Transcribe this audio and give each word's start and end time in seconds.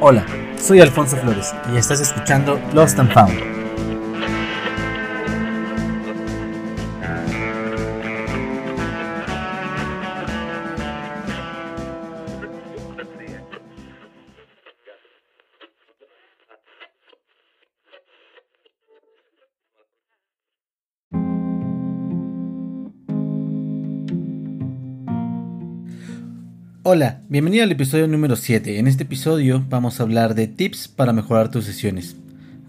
Hola, 0.00 0.24
soy 0.60 0.80
Alfonso 0.80 1.16
Flores 1.16 1.52
y 1.74 1.76
estás 1.76 2.00
escuchando 2.00 2.60
Lost 2.72 3.00
and 3.00 3.12
Found. 3.12 3.57
Hola, 26.90 27.20
bienvenido 27.28 27.64
al 27.64 27.70
episodio 27.70 28.08
número 28.08 28.34
7. 28.34 28.78
En 28.78 28.86
este 28.86 29.02
episodio 29.02 29.62
vamos 29.68 30.00
a 30.00 30.04
hablar 30.04 30.34
de 30.34 30.46
tips 30.46 30.88
para 30.88 31.12
mejorar 31.12 31.50
tus 31.50 31.66
sesiones. 31.66 32.16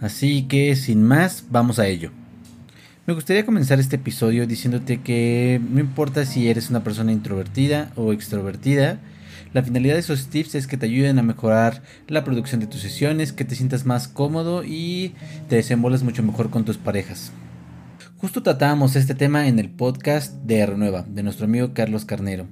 Así 0.01 0.43
que 0.43 0.75
sin 0.75 1.03
más, 1.03 1.45
vamos 1.49 1.79
a 1.79 1.87
ello. 1.87 2.11
Me 3.05 3.13
gustaría 3.13 3.45
comenzar 3.45 3.79
este 3.79 3.95
episodio 3.95 4.45
diciéndote 4.45 4.99
que 4.99 5.61
no 5.71 5.79
importa 5.79 6.25
si 6.25 6.49
eres 6.49 6.69
una 6.69 6.83
persona 6.83 7.13
introvertida 7.13 7.93
o 7.95 8.11
extrovertida, 8.11 8.99
la 9.53 9.63
finalidad 9.63 9.93
de 9.93 10.01
esos 10.01 10.27
tips 10.27 10.55
es 10.55 10.67
que 10.67 10.75
te 10.75 10.87
ayuden 10.87 11.17
a 11.17 11.23
mejorar 11.23 11.81
la 12.09 12.25
producción 12.25 12.59
de 12.59 12.67
tus 12.67 12.81
sesiones, 12.81 13.31
que 13.31 13.45
te 13.45 13.55
sientas 13.55 13.85
más 13.85 14.09
cómodo 14.09 14.65
y 14.65 15.13
te 15.47 15.55
desenvuelvas 15.55 16.03
mucho 16.03 16.23
mejor 16.23 16.49
con 16.49 16.65
tus 16.65 16.77
parejas. 16.77 17.31
Justo 18.17 18.43
tratábamos 18.43 18.97
este 18.97 19.15
tema 19.15 19.47
en 19.47 19.59
el 19.59 19.69
podcast 19.69 20.33
de 20.43 20.65
Renueva, 20.65 21.05
de 21.07 21.23
nuestro 21.23 21.45
amigo 21.45 21.73
Carlos 21.73 22.03
Carnero. 22.03 22.47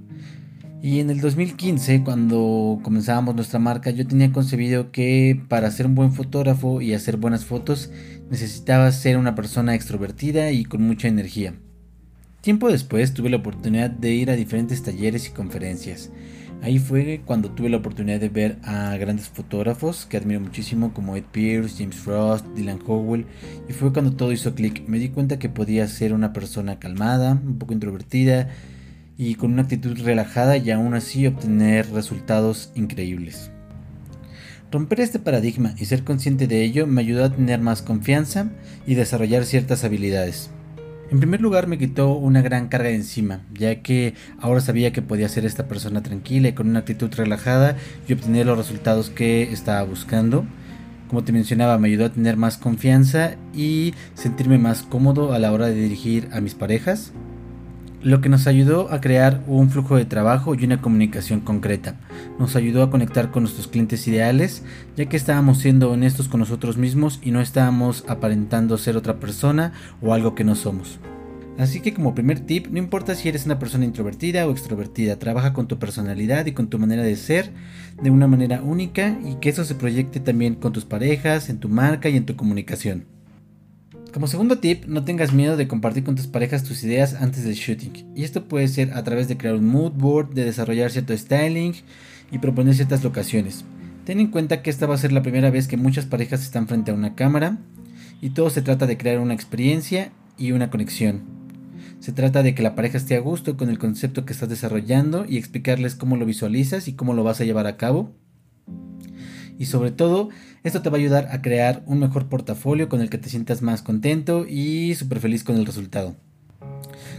Y 0.81 0.99
en 0.99 1.09
el 1.09 1.22
2015, 1.22 2.04
cuando 2.04 2.79
comenzábamos 2.84 3.35
nuestra 3.35 3.57
marca, 3.57 3.90
yo 3.90 4.05
tenía 4.05 4.32
concebido 4.32 4.91
que 4.91 5.41
para 5.48 5.71
ser 5.71 5.88
un 5.88 5.96
buen 5.96 6.13
fotógrafo 6.13 6.82
y 6.82 6.93
hacer 6.93 7.18
buenas 7.18 7.46
fotos 7.46 7.90
necesitaba 8.29 8.91
ser 8.91 9.18
una 9.18 9.34
persona 9.34 9.74
extrovertida 9.74 10.51
y 10.51 10.66
con 10.66 10.84
mucha 10.84 11.07
energía. 11.07 11.55
Tiempo 12.41 12.70
después 12.70 13.13
tuve 13.13 13.29
la 13.29 13.38
oportunidad 13.38 13.90
de 13.90 14.13
ir 14.13 14.29
a 14.29 14.35
diferentes 14.35 14.84
talleres 14.84 15.27
y 15.27 15.32
conferencias. 15.32 16.12
Ahí 16.62 16.79
fue 16.79 17.21
cuando 17.26 17.51
tuve 17.51 17.70
la 17.70 17.77
oportunidad 17.77 18.20
de 18.20 18.29
ver 18.29 18.57
a 18.63 18.96
grandes 18.98 19.29
fotógrafos 19.29 20.05
que 20.05 20.18
admiro 20.18 20.40
muchísimo 20.40 20.94
como 20.94 21.16
Ed 21.16 21.23
Pierce, 21.32 21.76
James 21.77 21.96
Frost, 21.96 22.46
Dylan 22.55 22.79
Howell 22.85 23.26
y 23.68 23.73
fue 23.73 23.91
cuando 23.94 24.13
todo 24.13 24.32
hizo 24.32 24.55
clic. 24.55 24.88
Me 24.88 24.99
di 24.99 25.10
cuenta 25.10 25.40
que 25.40 25.49
podía 25.49 25.88
ser 25.88 26.13
una 26.13 26.34
persona 26.34 26.79
calmada, 26.79 27.34
un 27.34 27.57
poco 27.57 27.73
introvertida, 27.73 28.49
y 29.18 29.35
con 29.35 29.54
una 29.54 29.63
actitud 29.63 29.99
relajada 29.99 30.57
y 30.57 30.70
aún 30.71 30.93
así 30.93 31.26
obtener 31.26 31.90
resultados 31.91 32.71
increíbles. 32.76 33.51
Romper 34.71 34.99
este 34.99 35.20
paradigma 35.20 35.73
y 35.77 35.85
ser 35.85 36.04
consciente 36.04 36.46
de 36.46 36.62
ello 36.62 36.87
me 36.87 37.01
ayudó 37.01 37.23
a 37.23 37.32
tener 37.32 37.62
más 37.62 37.82
confianza 37.82 38.51
y 38.85 38.95
desarrollar 38.95 39.45
ciertas 39.45 39.84
habilidades. 39.84 40.51
En 41.10 41.20
primer 41.20 41.40
lugar 41.40 41.68
me 41.68 41.77
quitó 41.77 42.15
una 42.15 42.41
gran 42.41 42.68
carga 42.68 42.90
de 42.90 42.95
encima, 42.95 43.41
ya 43.54 43.82
que 43.82 44.13
ahora 44.40 44.60
sabía 44.60 44.91
que 44.91 45.01
podía 45.01 45.29
ser 45.29 45.45
esta 45.45 45.70
persona 45.70 46.04
tranquila 46.04 46.49
y 46.49 46.54
con 46.54 46.70
una 46.70 46.79
actitud 46.79 47.10
relajada 47.15 47.77
y 48.10 48.13
obtener 48.13 48.45
los 48.45 48.57
resultados 48.57 49.10
que 49.10 49.43
estaba 49.43 49.84
buscando. 49.84 50.45
Como 51.07 51.23
te 51.23 51.32
mencionaba, 51.32 51.77
me 51.77 51.88
ayudó 51.88 52.07
a 52.07 52.12
tener 52.12 52.35
más 52.35 52.57
confianza 52.57 53.35
y 53.55 53.93
sentirme 54.15 54.57
más 54.57 54.84
cómodo 54.84 55.32
a 55.32 55.40
la 55.40 55.54
hora 55.54 55.68
de 55.68 55.76
dirigir 55.76 56.27
a 56.34 56.41
mis 56.41 56.55
parejas 56.55 57.13
lo 58.08 58.22
que 58.22 58.30
nos 58.30 58.48
ayudó 58.48 58.90
a 58.94 59.02
crear 59.02 59.44
un 59.48 59.70
flujo 59.70 59.98
de 59.98 60.05
trabajo 60.05 60.55
y 60.55 60.63
una 60.63 60.82
comunicación 60.82 61.41
concreta. 61.41 61.98
Nos 62.40 62.55
ayudó 62.55 62.82
a 62.82 62.90
conectar 62.90 63.32
con 63.32 63.44
nuestros 63.44 63.68
clientes 63.68 64.08
ideales, 64.08 64.63
ya 64.96 65.08
que 65.08 65.18
estábamos 65.18 65.58
siendo 65.58 65.91
honestos 65.91 66.30
con 66.30 66.40
nosotros 66.40 66.78
mismos 66.78 67.19
y 67.22 67.31
no 67.31 67.41
estábamos 67.41 68.06
aparentando 68.07 68.78
ser 68.78 68.96
otra 68.96 69.19
persona 69.19 69.73
o 70.01 70.13
algo 70.13 70.35
que 70.35 70.46
no 70.46 70.56
somos. 70.56 71.00
Así 71.57 71.81
que 71.81 71.94
como 71.94 72.16
primer 72.16 72.40
tip, 72.40 72.67
no 72.67 72.78
importa 72.78 73.13
si 73.13 73.28
eres 73.28 73.46
una 73.46 73.59
persona 73.59 73.84
introvertida 73.84 74.47
o 74.47 74.51
extrovertida, 74.51 75.19
trabaja 75.19 75.51
con 75.51 75.67
tu 75.67 75.78
personalidad 75.78 76.46
y 76.46 76.53
con 76.53 76.69
tu 76.69 76.79
manera 76.79 77.03
de 77.03 77.17
ser 77.17 77.51
de 78.01 78.09
una 78.09 78.28
manera 78.28 78.62
única 78.62 79.19
y 79.25 79.35
que 79.41 79.50
eso 79.50 79.66
se 79.66 79.75
proyecte 79.75 80.22
también 80.22 80.56
con 80.56 80.72
tus 80.72 80.85
parejas, 80.85 81.50
en 81.50 81.59
tu 81.59 81.67
marca 81.67 82.07
y 82.07 82.16
en 82.16 82.25
tu 82.25 82.38
comunicación. 82.38 83.16
Como 84.13 84.28
segundo 84.28 84.59
tip, 84.59 84.85
no 84.85 85.03
tengas 85.03 85.34
miedo 85.34 85.57
de 85.57 85.68
compartir 85.68 86.03
con 86.03 86.16
tus 86.16 86.28
parejas 86.28 86.63
tus 86.63 86.84
ideas 86.84 87.13
antes 87.16 87.44
del 87.44 87.56
shooting. 87.56 88.13
Y 88.16 88.23
esto 88.23 88.47
puede 88.47 88.68
ser 88.68 88.94
a 88.94 89.03
través 89.03 89.28
de 89.28 89.38
crear 89.38 89.56
un 89.56 89.68
mood 89.68 89.91
board, 89.91 90.34
de 90.34 90.45
desarrollar 90.45 90.91
cierto 90.91 91.16
styling 91.16 91.73
y 92.31 92.40
proponer 92.40 92.73
ciertas 92.73 93.03
locaciones. 93.03 93.66
Ten 94.06 94.19
en 94.19 94.28
cuenta 94.28 94.62
que 94.62 94.69
esta 94.69 94.88
va 94.88 94.96
a 94.96 94.97
ser 94.97 95.12
la 95.12 95.22
primera 95.22 95.51
vez 95.51 95.67
que 95.67 95.78
muchas 95.78 96.06
parejas 96.06 96.41
están 96.41 96.67
frente 96.67 96.91
a 96.91 96.94
una 96.94 97.16
cámara 97.16 97.57
y 98.22 98.29
todo 98.29 98.50
se 98.50 98.62
trata 98.62 98.88
de 98.88 98.97
crear 98.97 99.19
una 99.19 99.34
experiencia 99.34 100.12
y 100.38 100.53
una 100.53 100.69
conexión. 100.69 101.23
Se 102.00 102.13
trata 102.13 102.44
de 102.44 102.56
que 102.56 102.63
la 102.63 102.75
pareja 102.75 102.97
esté 102.97 103.16
a 103.16 103.19
gusto 103.19 103.57
con 103.57 103.69
el 103.69 103.79
concepto 103.79 104.25
que 104.25 104.34
estás 104.34 104.50
desarrollando 104.50 105.25
y 105.28 105.38
explicarles 105.38 105.96
cómo 105.96 106.16
lo 106.16 106.25
visualizas 106.25 106.88
y 106.88 106.94
cómo 106.94 107.13
lo 107.13 107.23
vas 107.23 107.41
a 107.41 107.44
llevar 107.44 107.67
a 107.67 107.75
cabo. 107.75 108.13
Y 109.57 109.66
sobre 109.66 109.91
todo, 109.91 110.29
esto 110.63 110.81
te 110.81 110.90
va 110.90 110.97
a 110.97 111.00
ayudar 111.00 111.28
a 111.31 111.41
crear 111.41 111.84
un 111.85 112.00
mejor 112.00 112.28
portafolio 112.28 112.90
con 112.90 113.01
el 113.01 113.09
que 113.09 113.18
te 113.18 113.29
sientas 113.29 113.62
más 113.62 113.81
contento 113.81 114.45
y 114.47 114.95
súper 114.95 115.19
feliz 115.19 115.44
con 115.44 115.56
el 115.56 115.66
resultado. 115.66 116.16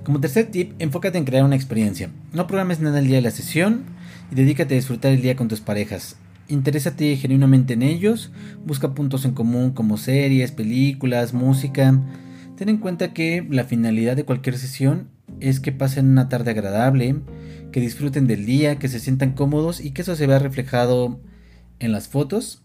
Como 0.04 0.21
tercer 0.21 0.50
tip, 0.50 0.72
enfócate 0.78 1.19
en 1.19 1.25
crear 1.25 1.44
una 1.44 1.56
experiencia. 1.56 2.10
No 2.32 2.47
programes 2.47 2.81
nada 2.81 2.98
el 2.98 3.06
día 3.06 3.16
de 3.16 3.22
la 3.22 3.31
sesión 3.31 3.82
y 4.31 4.34
dedícate 4.34 4.75
a 4.75 4.78
disfrutar 4.78 5.12
el 5.12 5.22
día 5.22 5.37
con 5.37 5.48
tus 5.48 5.60
parejas. 5.60 6.16
Interésate 6.48 7.16
genuinamente 7.16 7.75
en 7.75 7.82
ellos, 7.82 8.31
busca 8.65 8.94
puntos 8.94 9.25
en 9.25 9.32
común 9.32 9.72
como 9.72 9.98
series, 9.98 10.53
películas, 10.53 11.34
música. 11.34 12.00
Ten 12.56 12.69
en 12.71 12.78
cuenta 12.78 13.12
que 13.12 13.47
la 13.50 13.65
finalidad 13.65 14.16
de 14.16 14.25
cualquier 14.25 14.56
sesión 14.56 15.09
es 15.41 15.60
que 15.60 15.72
pasen 15.72 16.09
una 16.09 16.28
tarde 16.28 16.53
agradable, 16.53 17.16
que 17.71 17.81
disfruten 17.81 18.27
del 18.27 18.47
día, 18.47 18.78
que 18.78 18.88
se 18.88 19.00
sientan 19.00 19.32
cómodos 19.32 19.81
y 19.81 19.91
que 19.91 20.03
eso 20.03 20.16
se 20.16 20.27
vea 20.27 20.38
reflejado 20.38 21.21
en 21.78 21.93
las 21.93 22.09
fotos 22.09 22.62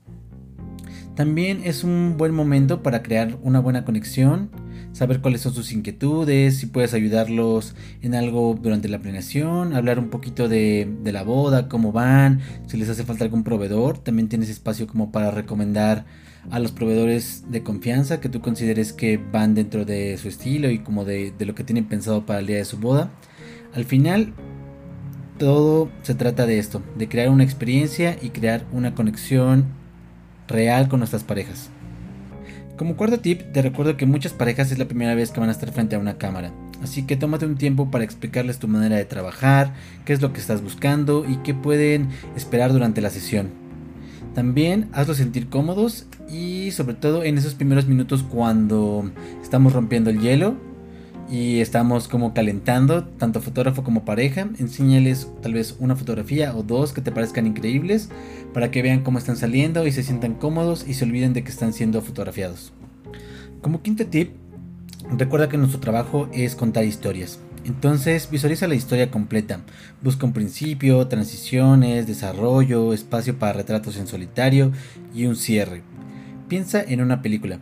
también 1.15 1.61
es 1.63 1.83
un 1.83 2.15
buen 2.17 2.33
momento 2.33 2.81
para 2.81 3.03
crear 3.03 3.37
una 3.43 3.59
buena 3.59 3.85
conexión, 3.85 4.49
saber 4.93 5.21
cuáles 5.21 5.41
son 5.41 5.53
sus 5.53 5.71
inquietudes, 5.71 6.57
si 6.57 6.65
puedes 6.65 6.95
ayudarlos 6.95 7.75
en 8.01 8.15
algo 8.15 8.57
durante 8.59 8.89
la 8.89 8.97
planeación, 8.97 9.75
hablar 9.75 9.99
un 9.99 10.09
poquito 10.09 10.49
de, 10.49 10.91
la 11.03 11.21
boda, 11.21 11.69
cómo 11.69 11.91
van, 11.91 12.39
si 12.65 12.77
les 12.77 12.89
hace 12.89 13.03
falta 13.03 13.23
algún 13.23 13.43
proveedor, 13.43 13.99
también 13.99 14.27
tienes 14.27 14.49
espacio 14.49 14.87
como 14.87 15.11
para 15.11 15.29
recomendar 15.29 16.05
a 16.49 16.59
los 16.59 16.71
proveedores 16.71 17.45
de 17.51 17.61
confianza 17.61 18.19
que 18.19 18.27
tú 18.27 18.41
consideres 18.41 18.91
que 18.91 19.17
van 19.17 19.53
dentro 19.53 19.85
de 19.85 20.17
su 20.17 20.27
estilo 20.27 20.71
y 20.71 20.79
como 20.79 21.05
de, 21.05 21.31
de 21.37 21.45
lo 21.45 21.53
que 21.53 21.63
tienen 21.63 21.85
pensado 21.85 22.25
para 22.25 22.39
el 22.39 22.47
día 22.47 22.57
de 22.57 22.65
su 22.65 22.79
boda. 22.79 23.11
Al 23.73 23.85
final, 23.85 24.33
todo 25.43 25.89
se 26.03 26.15
trata 26.15 26.45
de 26.45 26.57
esto, 26.57 26.81
de 26.95 27.09
crear 27.09 27.29
una 27.29 27.43
experiencia 27.43 28.17
y 28.21 28.29
crear 28.29 28.63
una 28.71 28.95
conexión 28.95 29.65
real 30.47 30.87
con 30.87 30.99
nuestras 30.99 31.25
parejas. 31.25 31.69
Como 32.77 32.95
cuarto 32.95 33.19
tip, 33.19 33.51
te 33.51 33.61
recuerdo 33.61 33.97
que 33.97 34.05
muchas 34.05 34.31
parejas 34.31 34.71
es 34.71 34.79
la 34.79 34.87
primera 34.87 35.15
vez 35.15 35.31
que 35.31 35.41
van 35.41 35.49
a 35.49 35.51
estar 35.51 35.69
frente 35.73 35.97
a 35.97 35.99
una 35.99 36.17
cámara, 36.17 36.53
así 36.81 37.03
que 37.03 37.17
tómate 37.17 37.45
un 37.45 37.57
tiempo 37.57 37.91
para 37.91 38.05
explicarles 38.05 38.57
tu 38.57 38.69
manera 38.69 38.95
de 38.95 39.03
trabajar, 39.03 39.73
qué 40.05 40.13
es 40.13 40.21
lo 40.21 40.31
que 40.31 40.39
estás 40.39 40.61
buscando 40.61 41.25
y 41.27 41.35
qué 41.43 41.53
pueden 41.53 42.07
esperar 42.37 42.71
durante 42.71 43.01
la 43.01 43.09
sesión. 43.09 43.49
También 44.33 44.87
hazlos 44.93 45.17
sentir 45.17 45.49
cómodos 45.49 46.05
y 46.31 46.71
sobre 46.71 46.95
todo 46.95 47.25
en 47.25 47.37
esos 47.37 47.53
primeros 47.53 47.85
minutos 47.85 48.23
cuando 48.23 49.11
estamos 49.41 49.73
rompiendo 49.73 50.09
el 50.09 50.21
hielo, 50.21 50.55
y 51.29 51.61
estamos 51.61 52.07
como 52.07 52.33
calentando, 52.33 53.03
tanto 53.03 53.41
fotógrafo 53.41 53.83
como 53.83 54.05
pareja. 54.05 54.49
Enséñales 54.59 55.27
tal 55.41 55.53
vez 55.53 55.75
una 55.79 55.95
fotografía 55.95 56.55
o 56.55 56.63
dos 56.63 56.93
que 56.93 57.01
te 57.01 57.11
parezcan 57.11 57.47
increíbles 57.47 58.09
para 58.53 58.71
que 58.71 58.81
vean 58.81 59.01
cómo 59.01 59.17
están 59.17 59.35
saliendo 59.35 59.87
y 59.87 59.91
se 59.91 60.03
sientan 60.03 60.35
cómodos 60.35 60.87
y 60.87 60.93
se 60.93 61.05
olviden 61.05 61.33
de 61.33 61.43
que 61.43 61.51
están 61.51 61.73
siendo 61.73 62.01
fotografiados. 62.01 62.73
Como 63.61 63.81
quinto 63.81 64.05
tip, 64.05 64.31
recuerda 65.17 65.49
que 65.49 65.57
nuestro 65.57 65.79
trabajo 65.79 66.29
es 66.33 66.55
contar 66.55 66.83
historias. 66.83 67.39
Entonces 67.65 68.29
visualiza 68.29 68.67
la 68.67 68.75
historia 68.75 69.09
completa. 69.09 69.61
Busca 70.01 70.25
un 70.25 70.33
principio, 70.33 71.07
transiciones, 71.07 72.07
desarrollo, 72.07 72.93
espacio 72.93 73.39
para 73.39 73.53
retratos 73.53 73.97
en 73.97 74.07
solitario 74.07 74.71
y 75.15 75.25
un 75.25 75.37
cierre. 75.37 75.81
Piensa 76.49 76.83
en 76.83 77.01
una 77.01 77.21
película 77.21 77.59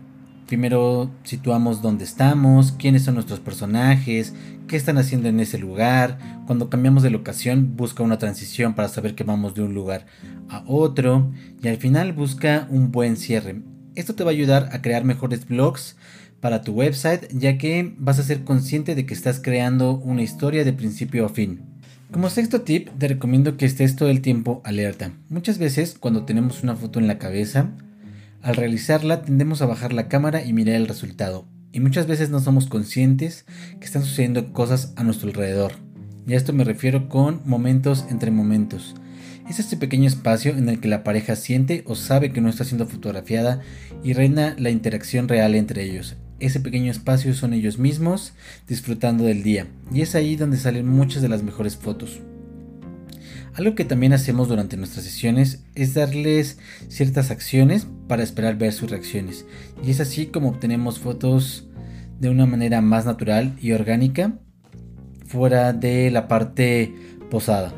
Primero 0.51 1.09
situamos 1.23 1.81
dónde 1.81 2.03
estamos, 2.03 2.73
quiénes 2.73 3.03
son 3.03 3.13
nuestros 3.13 3.39
personajes, 3.39 4.33
qué 4.67 4.75
están 4.75 4.97
haciendo 4.97 5.29
en 5.29 5.39
ese 5.39 5.57
lugar. 5.57 6.19
Cuando 6.45 6.69
cambiamos 6.69 7.03
de 7.03 7.09
locación, 7.09 7.77
busca 7.77 8.03
una 8.03 8.17
transición 8.17 8.73
para 8.73 8.89
saber 8.89 9.15
que 9.15 9.23
vamos 9.23 9.55
de 9.55 9.61
un 9.61 9.73
lugar 9.73 10.07
a 10.49 10.65
otro. 10.67 11.31
Y 11.63 11.69
al 11.69 11.77
final 11.77 12.11
busca 12.11 12.67
un 12.69 12.91
buen 12.91 13.15
cierre. 13.15 13.61
Esto 13.95 14.13
te 14.13 14.25
va 14.25 14.31
a 14.31 14.33
ayudar 14.33 14.67
a 14.73 14.81
crear 14.81 15.05
mejores 15.05 15.47
blogs 15.47 15.95
para 16.41 16.63
tu 16.63 16.73
website, 16.73 17.29
ya 17.31 17.57
que 17.57 17.95
vas 17.97 18.19
a 18.19 18.23
ser 18.23 18.43
consciente 18.43 18.93
de 18.93 19.05
que 19.05 19.13
estás 19.13 19.39
creando 19.39 19.99
una 19.99 20.21
historia 20.21 20.65
de 20.65 20.73
principio 20.73 21.27
a 21.27 21.29
fin. 21.29 21.61
Como 22.11 22.29
sexto 22.29 22.63
tip, 22.63 22.89
te 22.97 23.07
recomiendo 23.07 23.55
que 23.55 23.65
estés 23.65 23.95
todo 23.95 24.09
el 24.09 24.19
tiempo 24.19 24.61
alerta. 24.65 25.13
Muchas 25.29 25.59
veces 25.59 25.95
cuando 25.97 26.25
tenemos 26.25 26.61
una 26.61 26.75
foto 26.75 26.99
en 26.99 27.07
la 27.07 27.19
cabeza, 27.19 27.69
al 28.41 28.55
realizarla 28.55 29.21
tendemos 29.21 29.61
a 29.61 29.65
bajar 29.65 29.93
la 29.93 30.07
cámara 30.07 30.43
y 30.43 30.53
mirar 30.53 30.75
el 30.75 30.87
resultado. 30.87 31.47
Y 31.71 31.79
muchas 31.79 32.07
veces 32.07 32.29
no 32.29 32.39
somos 32.39 32.67
conscientes 32.67 33.45
que 33.79 33.85
están 33.85 34.03
sucediendo 34.03 34.51
cosas 34.51 34.93
a 34.95 35.03
nuestro 35.03 35.29
alrededor. 35.29 35.73
Y 36.27 36.33
a 36.33 36.37
esto 36.37 36.53
me 36.53 36.63
refiero 36.63 37.07
con 37.07 37.41
momentos 37.45 38.05
entre 38.09 38.31
momentos. 38.31 38.95
Es 39.49 39.59
este 39.59 39.77
pequeño 39.77 40.07
espacio 40.07 40.55
en 40.57 40.69
el 40.69 40.79
que 40.79 40.87
la 40.87 41.03
pareja 41.03 41.35
siente 41.35 41.83
o 41.85 41.95
sabe 41.95 42.31
que 42.31 42.41
no 42.41 42.49
está 42.49 42.63
siendo 42.63 42.87
fotografiada 42.87 43.61
y 44.03 44.13
reina 44.13 44.55
la 44.57 44.69
interacción 44.69 45.27
real 45.27 45.55
entre 45.55 45.83
ellos. 45.83 46.15
Ese 46.39 46.59
pequeño 46.59 46.91
espacio 46.91 47.33
son 47.33 47.53
ellos 47.53 47.77
mismos 47.77 48.33
disfrutando 48.67 49.23
del 49.23 49.43
día 49.43 49.67
y 49.93 50.01
es 50.01 50.15
ahí 50.15 50.35
donde 50.35 50.57
salen 50.57 50.87
muchas 50.87 51.21
de 51.21 51.29
las 51.29 51.43
mejores 51.43 51.75
fotos. 51.75 52.21
Algo 53.53 53.75
que 53.75 53.83
también 53.83 54.13
hacemos 54.13 54.47
durante 54.47 54.77
nuestras 54.77 55.03
sesiones 55.03 55.65
es 55.75 55.93
darles 55.93 56.57
ciertas 56.87 57.31
acciones 57.31 57.85
para 58.07 58.23
esperar 58.23 58.57
ver 58.57 58.71
sus 58.71 58.89
reacciones 58.89 59.45
y 59.83 59.91
es 59.91 59.99
así 59.99 60.27
como 60.27 60.49
obtenemos 60.49 60.99
fotos 60.99 61.67
de 62.19 62.29
una 62.29 62.45
manera 62.45 62.81
más 62.81 63.05
natural 63.05 63.57
y 63.61 63.73
orgánica 63.73 64.39
fuera 65.25 65.73
de 65.73 66.11
la 66.11 66.27
parte 66.27 66.93
posada. 67.29 67.73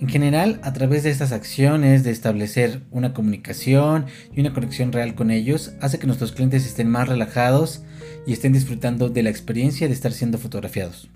En 0.00 0.08
general, 0.08 0.58
a 0.62 0.72
través 0.72 1.02
de 1.02 1.10
estas 1.10 1.32
acciones 1.32 2.04
de 2.04 2.10
establecer 2.10 2.80
una 2.90 3.12
comunicación 3.12 4.06
y 4.34 4.40
una 4.40 4.54
conexión 4.54 4.92
real 4.92 5.14
con 5.14 5.30
ellos, 5.30 5.72
hace 5.82 5.98
que 5.98 6.06
nuestros 6.06 6.32
clientes 6.32 6.64
estén 6.64 6.88
más 6.88 7.08
relajados 7.08 7.82
y 8.26 8.32
estén 8.32 8.54
disfrutando 8.54 9.10
de 9.10 9.22
la 9.22 9.28
experiencia 9.28 9.88
de 9.88 9.92
estar 9.92 10.12
siendo 10.12 10.38
fotografiados. 10.38 11.10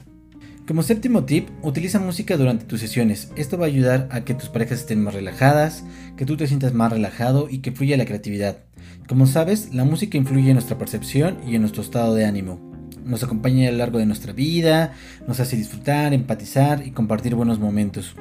Como 0.67 0.83
séptimo 0.83 1.25
tip, 1.25 1.51
utiliza 1.61 2.01
música 2.01 2.39
durante 2.39 2.65
tus 2.65 2.81
sesiones. 2.81 3.31
Esto 3.37 3.59
va 3.59 3.67
a 3.67 3.69
ayudar 3.69 4.09
a 4.11 4.25
que 4.25 4.33
tus 4.33 4.49
parejas 4.49 4.81
estén 4.81 5.05
más 5.05 5.13
relajadas, 5.13 5.85
que 6.17 6.25
tú 6.25 6.39
te 6.39 6.47
sientas 6.47 6.73
más 6.73 6.91
relajado 6.91 7.49
y 7.51 7.59
que 7.59 7.71
fluya 7.71 7.99
la 7.99 8.07
creatividad. 8.07 8.61
Como 9.07 9.27
sabes, 9.27 9.75
la 9.75 9.85
música 9.85 10.17
influye 10.17 10.49
en 10.49 10.55
nuestra 10.55 10.79
percepción 10.79 11.37
y 11.47 11.55
en 11.55 11.61
nuestro 11.61 11.83
estado 11.83 12.15
de 12.15 12.25
ánimo. 12.25 12.59
Nos 13.05 13.23
acompaña 13.23 13.69
a 13.69 13.73
lo 13.73 13.77
largo 13.77 13.99
de 13.99 14.07
nuestra 14.07 14.33
vida, 14.33 14.95
nos 15.29 15.39
hace 15.39 15.55
disfrutar, 15.55 16.15
empatizar 16.15 16.87
y 16.87 16.93
compartir 16.93 17.35
buenos 17.35 17.59
momentos. 17.59 18.17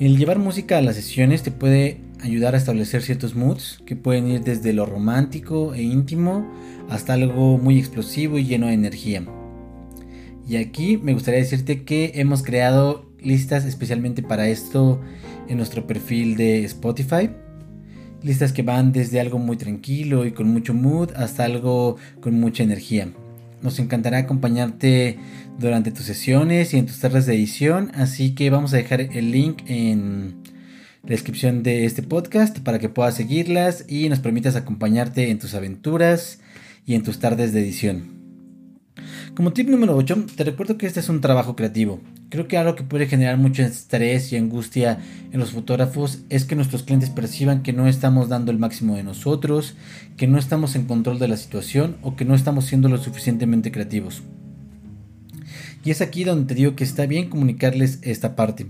El 0.00 0.18
llevar 0.18 0.40
música 0.40 0.78
a 0.78 0.82
las 0.82 0.96
sesiones 0.96 1.44
te 1.44 1.52
puede 1.52 2.00
ayudar 2.22 2.56
a 2.56 2.58
establecer 2.58 3.02
ciertos 3.02 3.36
moods 3.36 3.80
que 3.86 3.94
pueden 3.94 4.26
ir 4.26 4.42
desde 4.42 4.72
lo 4.72 4.84
romántico 4.84 5.74
e 5.74 5.82
íntimo 5.82 6.44
hasta 6.90 7.12
algo 7.12 7.56
muy 7.56 7.78
explosivo 7.78 8.36
y 8.36 8.46
lleno 8.46 8.66
de 8.66 8.72
energía. 8.72 9.22
Y 10.48 10.56
aquí 10.56 10.96
me 10.96 11.14
gustaría 11.14 11.40
decirte 11.40 11.84
que 11.84 12.12
hemos 12.16 12.42
creado 12.42 13.06
listas 13.20 13.64
especialmente 13.64 14.22
para 14.22 14.48
esto 14.48 15.00
en 15.48 15.56
nuestro 15.56 15.86
perfil 15.86 16.36
de 16.36 16.64
Spotify. 16.64 17.30
Listas 18.22 18.52
que 18.52 18.62
van 18.62 18.92
desde 18.92 19.20
algo 19.20 19.38
muy 19.38 19.56
tranquilo 19.56 20.26
y 20.26 20.32
con 20.32 20.48
mucho 20.48 20.74
mood 20.74 21.10
hasta 21.16 21.44
algo 21.44 21.96
con 22.20 22.38
mucha 22.38 22.62
energía. 22.62 23.08
Nos 23.62 23.78
encantará 23.78 24.18
acompañarte 24.18 25.18
durante 25.58 25.92
tus 25.92 26.04
sesiones 26.04 26.74
y 26.74 26.78
en 26.78 26.86
tus 26.86 26.98
tardes 26.98 27.26
de 27.26 27.34
edición, 27.34 27.92
así 27.94 28.34
que 28.34 28.50
vamos 28.50 28.72
a 28.74 28.76
dejar 28.76 29.00
el 29.00 29.30
link 29.30 29.62
en 29.66 30.42
la 31.04 31.10
descripción 31.10 31.62
de 31.62 31.84
este 31.84 32.02
podcast 32.02 32.58
para 32.60 32.80
que 32.80 32.88
puedas 32.88 33.14
seguirlas 33.14 33.84
y 33.88 34.08
nos 34.08 34.18
permitas 34.18 34.56
acompañarte 34.56 35.30
en 35.30 35.38
tus 35.38 35.54
aventuras 35.54 36.40
y 36.86 36.94
en 36.94 37.02
tus 37.04 37.20
tardes 37.20 37.52
de 37.52 37.60
edición. 37.60 38.21
Como 39.34 39.54
tip 39.54 39.66
número 39.70 39.96
8, 39.96 40.26
te 40.36 40.44
recuerdo 40.44 40.76
que 40.76 40.86
este 40.86 41.00
es 41.00 41.08
un 41.08 41.22
trabajo 41.22 41.56
creativo. 41.56 42.00
Creo 42.28 42.48
que 42.48 42.58
algo 42.58 42.74
que 42.74 42.82
puede 42.82 43.06
generar 43.06 43.38
mucho 43.38 43.62
estrés 43.62 44.30
y 44.30 44.36
angustia 44.36 44.98
en 45.32 45.40
los 45.40 45.52
fotógrafos 45.52 46.18
es 46.28 46.44
que 46.44 46.54
nuestros 46.54 46.82
clientes 46.82 47.08
perciban 47.08 47.62
que 47.62 47.72
no 47.72 47.88
estamos 47.88 48.28
dando 48.28 48.50
el 48.50 48.58
máximo 48.58 48.94
de 48.94 49.04
nosotros, 49.04 49.74
que 50.18 50.26
no 50.26 50.38
estamos 50.38 50.76
en 50.76 50.84
control 50.84 51.18
de 51.18 51.28
la 51.28 51.38
situación 51.38 51.96
o 52.02 52.14
que 52.14 52.26
no 52.26 52.34
estamos 52.34 52.66
siendo 52.66 52.90
lo 52.90 52.98
suficientemente 52.98 53.72
creativos. 53.72 54.22
Y 55.82 55.92
es 55.92 56.02
aquí 56.02 56.24
donde 56.24 56.44
te 56.44 56.54
digo 56.54 56.76
que 56.76 56.84
está 56.84 57.06
bien 57.06 57.30
comunicarles 57.30 58.00
esta 58.02 58.36
parte, 58.36 58.66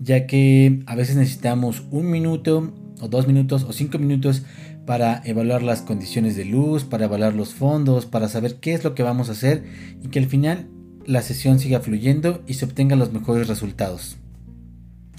ya 0.00 0.26
que 0.26 0.82
a 0.86 0.96
veces 0.96 1.14
necesitamos 1.14 1.84
un 1.92 2.10
minuto 2.10 2.74
o 3.00 3.08
dos 3.08 3.26
minutos 3.26 3.64
o 3.64 3.72
cinco 3.72 3.98
minutos 3.98 4.42
para 4.86 5.22
evaluar 5.24 5.62
las 5.62 5.82
condiciones 5.82 6.36
de 6.36 6.44
luz, 6.44 6.84
para 6.84 7.04
evaluar 7.06 7.34
los 7.34 7.54
fondos, 7.54 8.06
para 8.06 8.28
saber 8.28 8.56
qué 8.56 8.74
es 8.74 8.84
lo 8.84 8.94
que 8.94 9.02
vamos 9.02 9.28
a 9.28 9.32
hacer 9.32 9.64
y 10.02 10.08
que 10.08 10.18
al 10.18 10.26
final 10.26 10.68
la 11.06 11.22
sesión 11.22 11.58
siga 11.58 11.80
fluyendo 11.80 12.42
y 12.46 12.54
se 12.54 12.64
obtengan 12.64 12.98
los 12.98 13.12
mejores 13.12 13.48
resultados. 13.48 14.16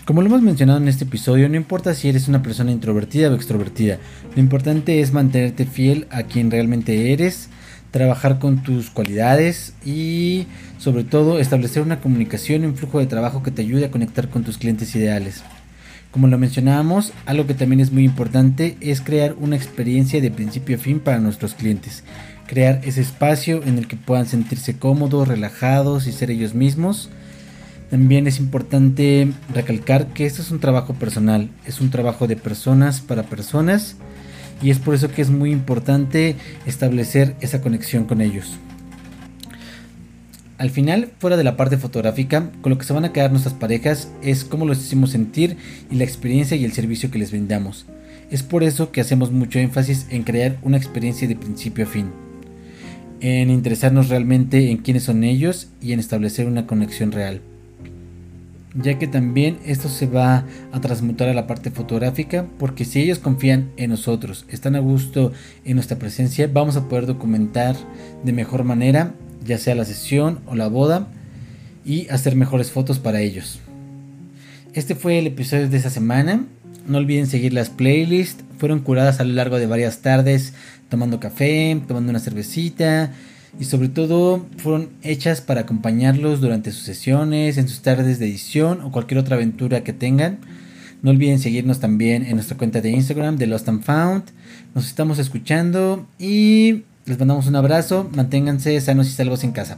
Como 0.05 0.21
lo 0.21 0.27
hemos 0.27 0.41
mencionado 0.41 0.79
en 0.79 0.87
este 0.87 1.03
episodio, 1.03 1.47
no 1.47 1.55
importa 1.55 1.93
si 1.93 2.09
eres 2.09 2.27
una 2.27 2.41
persona 2.41 2.71
introvertida 2.71 3.29
o 3.29 3.35
extrovertida, 3.35 3.99
lo 4.35 4.41
importante 4.41 4.99
es 4.99 5.13
mantenerte 5.13 5.65
fiel 5.65 6.07
a 6.09 6.23
quien 6.23 6.49
realmente 6.49 7.13
eres, 7.13 7.49
trabajar 7.91 8.39
con 8.39 8.63
tus 8.63 8.89
cualidades 8.89 9.75
y 9.85 10.47
sobre 10.79 11.03
todo 11.03 11.39
establecer 11.39 11.83
una 11.83 11.99
comunicación 11.99 12.63
y 12.63 12.65
un 12.65 12.75
flujo 12.75 12.99
de 12.99 13.05
trabajo 13.05 13.43
que 13.43 13.51
te 13.51 13.61
ayude 13.61 13.85
a 13.85 13.91
conectar 13.91 14.29
con 14.29 14.43
tus 14.43 14.57
clientes 14.57 14.95
ideales. 14.95 15.43
Como 16.11 16.27
lo 16.27 16.37
mencionábamos, 16.37 17.13
algo 17.25 17.47
que 17.47 17.53
también 17.53 17.79
es 17.79 17.93
muy 17.93 18.03
importante 18.03 18.75
es 18.81 18.99
crear 18.99 19.33
una 19.39 19.55
experiencia 19.55 20.19
de 20.19 20.29
principio 20.29 20.75
a 20.75 20.79
fin 20.79 20.99
para 20.99 21.19
nuestros 21.19 21.53
clientes. 21.53 22.03
Crear 22.47 22.81
ese 22.83 22.99
espacio 22.99 23.63
en 23.63 23.77
el 23.77 23.87
que 23.87 23.95
puedan 23.95 24.25
sentirse 24.25 24.77
cómodos, 24.77 25.29
relajados 25.29 26.07
y 26.07 26.11
ser 26.11 26.29
ellos 26.29 26.53
mismos. 26.53 27.09
También 27.89 28.27
es 28.27 28.39
importante 28.39 29.31
recalcar 29.53 30.07
que 30.07 30.25
esto 30.25 30.41
es 30.41 30.51
un 30.51 30.59
trabajo 30.59 30.93
personal, 30.93 31.49
es 31.65 31.79
un 31.79 31.91
trabajo 31.91 32.27
de 32.27 32.35
personas 32.35 32.99
para 32.99 33.23
personas 33.23 33.95
y 34.61 34.69
es 34.69 34.79
por 34.79 34.95
eso 34.95 35.09
que 35.09 35.21
es 35.21 35.29
muy 35.29 35.51
importante 35.51 36.35
establecer 36.65 37.35
esa 37.39 37.61
conexión 37.61 38.03
con 38.03 38.19
ellos. 38.19 38.59
Al 40.61 40.69
final, 40.69 41.09
fuera 41.17 41.37
de 41.37 41.43
la 41.43 41.57
parte 41.57 41.77
fotográfica, 41.77 42.51
con 42.61 42.69
lo 42.69 42.77
que 42.77 42.85
se 42.85 42.93
van 42.93 43.03
a 43.03 43.11
quedar 43.11 43.31
nuestras 43.31 43.55
parejas 43.55 44.11
es 44.21 44.43
cómo 44.43 44.67
los 44.67 44.77
hicimos 44.77 45.09
sentir 45.09 45.57
y 45.89 45.95
la 45.95 46.03
experiencia 46.03 46.55
y 46.55 46.63
el 46.63 46.71
servicio 46.71 47.09
que 47.09 47.17
les 47.17 47.31
brindamos. 47.31 47.87
Es 48.29 48.43
por 48.43 48.61
eso 48.61 48.91
que 48.91 49.01
hacemos 49.01 49.31
mucho 49.31 49.57
énfasis 49.57 50.05
en 50.11 50.21
crear 50.21 50.59
una 50.61 50.77
experiencia 50.77 51.27
de 51.27 51.35
principio 51.35 51.85
a 51.85 51.87
fin, 51.87 52.11
en 53.21 53.49
interesarnos 53.49 54.09
realmente 54.09 54.69
en 54.69 54.77
quiénes 54.77 55.01
son 55.01 55.23
ellos 55.23 55.69
y 55.81 55.93
en 55.93 55.99
establecer 55.99 56.45
una 56.45 56.67
conexión 56.67 57.11
real. 57.11 57.41
Ya 58.75 58.99
que 58.99 59.07
también 59.07 59.57
esto 59.65 59.89
se 59.89 60.05
va 60.05 60.45
a 60.71 60.79
transmutar 60.79 61.27
a 61.27 61.33
la 61.33 61.47
parte 61.47 61.71
fotográfica, 61.71 62.45
porque 62.59 62.85
si 62.85 63.01
ellos 63.01 63.17
confían 63.17 63.71
en 63.77 63.89
nosotros, 63.89 64.45
están 64.47 64.75
a 64.75 64.79
gusto 64.79 65.31
en 65.65 65.73
nuestra 65.73 65.97
presencia, 65.97 66.47
vamos 66.53 66.75
a 66.75 66.87
poder 66.87 67.07
documentar 67.07 67.75
de 68.23 68.31
mejor 68.31 68.63
manera 68.63 69.15
ya 69.43 69.57
sea 69.57 69.75
la 69.75 69.85
sesión 69.85 70.39
o 70.45 70.55
la 70.55 70.67
boda, 70.67 71.07
y 71.83 72.07
hacer 72.09 72.35
mejores 72.35 72.71
fotos 72.71 72.99
para 72.99 73.21
ellos. 73.21 73.59
Este 74.73 74.95
fue 74.95 75.19
el 75.19 75.27
episodio 75.27 75.67
de 75.67 75.77
esta 75.77 75.89
semana. 75.89 76.45
No 76.87 76.99
olviden 76.99 77.27
seguir 77.27 77.53
las 77.53 77.69
playlists. 77.69 78.43
Fueron 78.57 78.79
curadas 78.79 79.19
a 79.19 79.23
lo 79.23 79.33
largo 79.33 79.57
de 79.57 79.65
varias 79.65 80.01
tardes 80.01 80.53
tomando 80.89 81.19
café, 81.19 81.81
tomando 81.87 82.09
una 82.09 82.19
cervecita 82.19 83.11
y 83.59 83.65
sobre 83.65 83.89
todo 83.89 84.45
fueron 84.57 84.89
hechas 85.01 85.41
para 85.41 85.61
acompañarlos 85.61 86.41
durante 86.41 86.71
sus 86.71 86.83
sesiones, 86.83 87.57
en 87.57 87.67
sus 87.67 87.81
tardes 87.81 88.19
de 88.19 88.27
edición 88.27 88.81
o 88.81 88.91
cualquier 88.91 89.19
otra 89.19 89.35
aventura 89.35 89.83
que 89.83 89.93
tengan. 89.93 90.39
No 91.01 91.11
olviden 91.11 91.39
seguirnos 91.39 91.79
también 91.79 92.23
en 92.23 92.35
nuestra 92.35 92.57
cuenta 92.57 92.79
de 92.81 92.91
Instagram 92.91 93.37
de 93.37 93.47
Lost 93.47 93.67
and 93.67 93.83
Found. 93.83 94.23
Nos 94.75 94.85
estamos 94.85 95.17
escuchando 95.17 96.05
y 96.19 96.83
les 97.05 97.17
mandamos 97.17 97.47
un 97.47 97.55
abrazo, 97.55 98.09
manténganse 98.15 98.79
sanos 98.81 99.07
y 99.07 99.11
salvos 99.11 99.43
en 99.43 99.51
casa. 99.51 99.77